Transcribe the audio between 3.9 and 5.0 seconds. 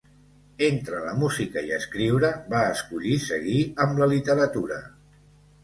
la literatura.